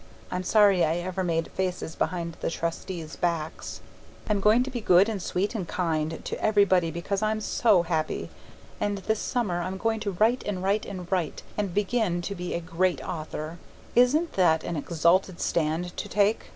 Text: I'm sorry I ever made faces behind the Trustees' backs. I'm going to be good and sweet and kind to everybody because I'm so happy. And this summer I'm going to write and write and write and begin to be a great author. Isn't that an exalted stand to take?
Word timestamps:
I'm 0.31 0.41
sorry 0.41 0.83
I 0.83 0.95
ever 0.95 1.23
made 1.23 1.51
faces 1.51 1.93
behind 1.95 2.35
the 2.41 2.49
Trustees' 2.49 3.15
backs. 3.17 3.81
I'm 4.27 4.39
going 4.39 4.63
to 4.63 4.71
be 4.71 4.81
good 4.81 5.07
and 5.07 5.21
sweet 5.21 5.53
and 5.53 5.67
kind 5.67 6.25
to 6.25 6.43
everybody 6.43 6.89
because 6.89 7.21
I'm 7.21 7.39
so 7.39 7.83
happy. 7.83 8.31
And 8.79 8.97
this 8.97 9.19
summer 9.19 9.61
I'm 9.61 9.77
going 9.77 9.99
to 9.99 10.09
write 10.13 10.43
and 10.47 10.63
write 10.63 10.87
and 10.87 11.05
write 11.11 11.43
and 11.55 11.71
begin 11.71 12.23
to 12.23 12.33
be 12.33 12.55
a 12.55 12.59
great 12.59 12.99
author. 13.07 13.59
Isn't 13.93 14.33
that 14.33 14.63
an 14.63 14.75
exalted 14.75 15.39
stand 15.39 15.95
to 15.97 16.09
take? 16.09 16.47